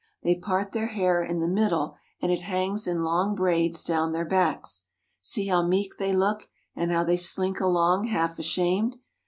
[0.23, 4.13] They part their hair in the mid dle and it hangs in long braids down
[4.13, 4.85] their backs.
[5.21, 8.95] See how meek they look and how they slink along half ashamed.